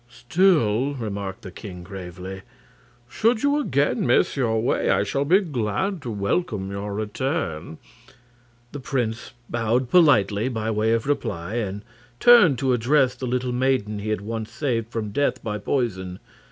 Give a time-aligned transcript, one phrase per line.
[0.09, 2.41] "Still," remarked the king, gravely,
[3.07, 7.77] "should you again miss your way, I shall be glad to welcome your return."
[8.71, 11.83] The prince bowed politely by way of reply, and
[12.19, 16.17] turned to address the little maiden he had once saved from death by poison.